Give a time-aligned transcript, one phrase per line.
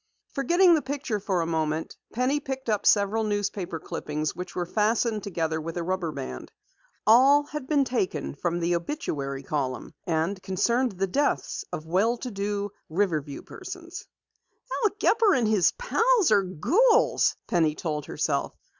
[0.33, 5.21] Forgetting the picture for a moment, Penny picked up several newspaper clippings which were fastened
[5.21, 6.51] together with a rubber band.
[7.05, 12.31] All had been taken from the obituary column and concerned the death of well to
[12.31, 14.07] do Riverview persons.
[14.83, 18.55] "Al Gepper and his pals are ghouls!" Penny told herself.